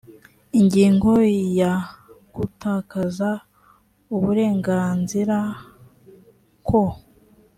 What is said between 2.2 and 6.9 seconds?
gutakaza uburenganzira kwo